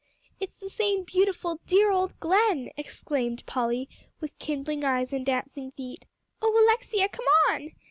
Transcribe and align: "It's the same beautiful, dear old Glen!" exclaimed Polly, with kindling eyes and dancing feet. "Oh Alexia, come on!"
"It's 0.39 0.55
the 0.55 0.67
same 0.67 1.03
beautiful, 1.03 1.59
dear 1.67 1.91
old 1.91 2.19
Glen!" 2.19 2.71
exclaimed 2.75 3.45
Polly, 3.45 3.87
with 4.19 4.39
kindling 4.39 4.83
eyes 4.83 5.13
and 5.13 5.23
dancing 5.23 5.69
feet. 5.73 6.05
"Oh 6.41 6.65
Alexia, 6.65 7.07
come 7.07 7.25
on!" 7.51 7.75